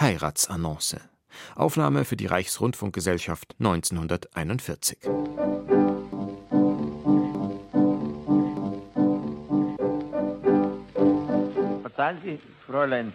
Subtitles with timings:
[0.00, 1.00] Heiratsannonce.
[1.56, 4.98] Aufnahme für die Reichsrundfunkgesellschaft 1941.
[11.82, 13.12] Verzeihen Sie, Fräulein,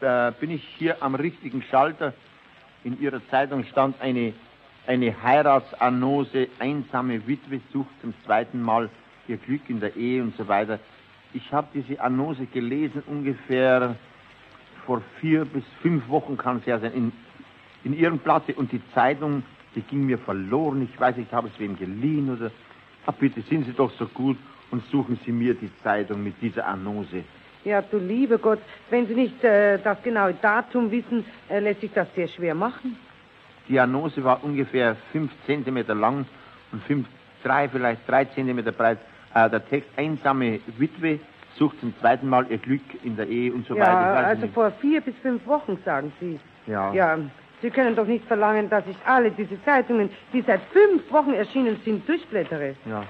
[0.00, 2.12] da bin ich hier am richtigen Schalter.
[2.84, 4.34] In Ihrer Zeitung stand eine,
[4.86, 8.90] eine Heiratsannonce, einsame Witwe sucht zum zweiten Mal
[9.28, 10.78] ihr Glück in der Ehe und so weiter.
[11.34, 13.96] Ich habe diese Annonce gelesen, ungefähr
[14.86, 17.12] vor vier bis fünf Wochen kann es ja sein, in,
[17.84, 19.42] in Ihrem Blatte und die Zeitung,
[19.74, 20.82] die ging mir verloren.
[20.82, 22.50] Ich weiß, ich habe es wem geliehen oder.
[23.06, 24.36] Ach, bitte, sind Sie doch so gut
[24.70, 27.24] und suchen Sie mir die Zeitung mit dieser Annonce.
[27.64, 31.92] Ja, du liebe Gott, wenn Sie nicht äh, das genaue Datum wissen, äh, lässt sich
[31.92, 32.96] das sehr schwer machen.
[33.68, 36.26] Die Annonce war ungefähr fünf Zentimeter lang
[36.72, 37.06] und fünf,
[37.42, 38.98] drei, vielleicht drei Zentimeter breit.
[39.34, 41.20] Äh, der Text einsame Witwe
[41.56, 44.26] sucht zum zweiten Mal ihr Glück in der Ehe und so ja, weiter.
[44.26, 44.54] Also nicht.
[44.54, 46.38] vor vier bis fünf Wochen, sagen Sie.
[46.66, 46.92] Ja.
[46.92, 47.18] Ja,
[47.60, 51.80] Sie können doch nicht verlangen, dass ich alle diese Zeitungen, die seit fünf Wochen erschienen
[51.84, 52.74] sind, durchblättere.
[52.86, 53.04] Ja.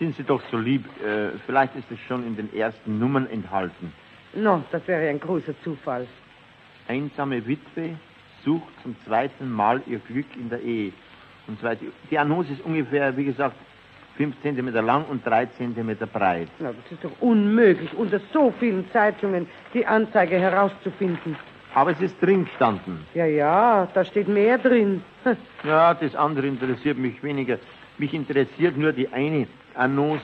[0.00, 0.84] Sind Sie doch so lieb.
[1.00, 3.92] Äh, vielleicht ist es schon in den ersten Nummern enthalten.
[4.34, 6.08] No, das wäre ein großer Zufall.
[6.88, 7.96] Einsame Witwe
[8.44, 10.92] sucht zum zweiten Mal ihr Glück in der Ehe.
[11.46, 13.56] Und zwar, die, die Annonce ist ungefähr, wie gesagt,
[14.16, 16.48] fünf Zentimeter lang und drei Zentimeter breit.
[16.58, 21.36] Na, das ist doch unmöglich, unter so vielen Zeitungen die Anzeige herauszufinden.
[21.74, 23.04] Aber es ist drin gestanden.
[23.14, 25.02] Ja, ja, da steht mehr drin.
[25.62, 27.58] Ja, das andere interessiert mich weniger.
[27.98, 30.22] Mich interessiert nur die eine Annonce.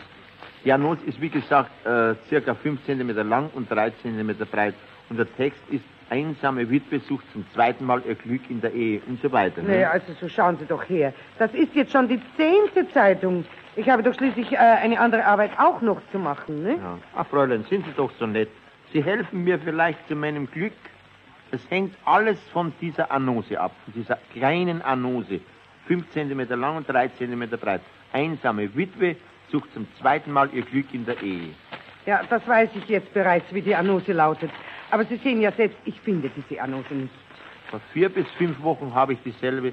[0.64, 4.74] Die Annonce ist, wie gesagt, äh, circa 5 cm lang und 3 cm breit.
[5.10, 9.00] Und der Text ist, einsame Witwe sucht zum zweiten Mal ihr Glück in der Ehe
[9.06, 9.62] und so weiter.
[9.62, 9.70] ne?
[9.70, 11.12] Naja, also so schauen Sie doch her.
[11.38, 13.44] Das ist jetzt schon die zehnte Zeitung.
[13.74, 16.76] Ich habe doch schließlich äh, eine andere Arbeit auch noch zu machen, ne?
[16.76, 16.98] Ja.
[17.16, 18.50] Ach, Fräulein, sind Sie doch so nett.
[18.92, 20.74] Sie helfen mir vielleicht zu meinem Glück.
[21.50, 25.40] Es hängt alles von dieser Annonce ab, von dieser kleinen Annonce.
[25.86, 27.80] 5 cm lang und 3 cm breit.
[28.12, 29.16] Einsame Witwe
[29.50, 31.54] sucht zum zweiten Mal ihr Glück in der Ehe.
[32.04, 34.50] Ja, das weiß ich jetzt bereits, wie die Annonce lautet.
[34.90, 37.14] Aber Sie sehen ja selbst, ich finde diese Annonce nicht.
[37.70, 39.72] Vor vier bis fünf Wochen habe ich dieselbe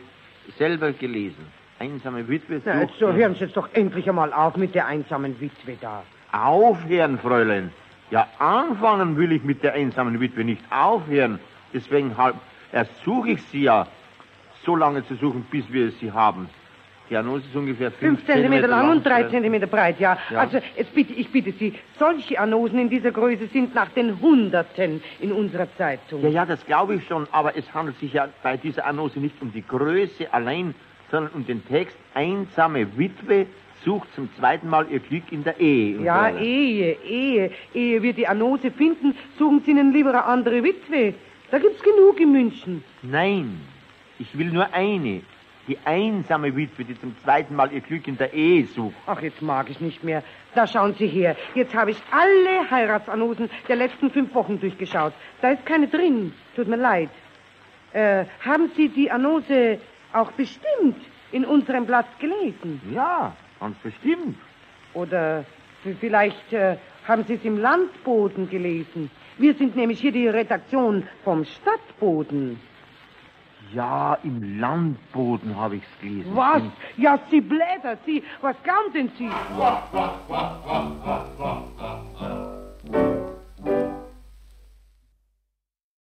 [0.57, 1.45] selber gelesen.
[1.79, 2.66] Einsame Witwe sucht...
[2.66, 6.03] Na, jetzt so hören Sie jetzt doch endlich einmal auf mit der einsamen Witwe da.
[6.31, 7.72] Aufhören, Fräulein.
[8.12, 11.39] Ja, anfangen will ich mit der einsamen Witwe nicht aufhören.
[11.73, 12.35] Deswegen halb
[12.72, 13.88] ersuche ich Sie ja,
[14.66, 16.50] so lange zu suchen, bis wir sie haben.
[17.09, 20.18] Die Annonce ist ungefähr Fünf fünf Zentimeter lang und drei äh, Zentimeter breit, ja.
[20.29, 20.41] Ja.
[20.41, 25.01] Also, jetzt bitte, ich bitte Sie, solche Annoncen in dieser Größe sind nach den Hunderten
[25.19, 26.22] in unserer Zeitung.
[26.22, 29.41] Ja, ja, das glaube ich schon, aber es handelt sich ja bei dieser Annonce nicht
[29.41, 30.75] um die Größe allein,
[31.12, 33.47] sondern um den Text Einsame Witwe
[33.84, 36.02] sucht zum zweiten Mal ihr Glück in der Ehe.
[36.02, 36.40] Ja, weiter.
[36.40, 37.52] Ehe, Ehe.
[37.74, 41.14] Ehe wir die Annonce finden, suchen Sie Ihnen lieber eine andere Witwe.
[41.52, 42.84] Da gibt's genug in München.
[43.02, 43.59] Nein,
[44.19, 45.22] ich will nur eine.
[45.68, 48.96] Die einsame Witwe, die zum zweiten Mal ihr Glück in der Ehe sucht.
[49.06, 50.24] Ach, jetzt mag ich nicht mehr.
[50.56, 51.36] Da schauen Sie her.
[51.53, 55.14] Jetzt habe ich alle Heiratsannoncen der letzten fünf Wochen durchgeschaut.
[55.42, 56.34] Da ist keine drin.
[56.56, 57.09] Tut mir leid.
[57.94, 59.80] Äh, haben Sie die Annonce
[60.14, 60.97] auch bestimmt
[61.31, 62.81] in unserem Blatt gelesen?
[62.94, 64.38] Ja, ganz bestimmt.
[64.94, 65.46] Oder
[66.00, 66.78] vielleicht äh,
[67.08, 69.09] haben Sie es im Landboden gelesen?
[69.38, 72.59] Wir sind nämlich hier die Redaktion vom Stadtboden.
[73.74, 76.36] Ja, im Landboden habe ich's gelesen.
[76.36, 76.64] Was?
[76.98, 78.24] Ja, Sie Blätter, Sie.
[78.42, 79.30] Was glauben denn Sie?